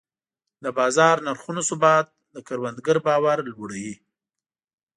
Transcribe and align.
د 0.63 0.65
بازار 0.77 1.15
نرخونو 1.27 1.61
ثبات 1.69 2.07
د 2.33 2.37
کروندګر 2.47 2.97
باور 3.07 3.37
لوړوي. 3.51 3.93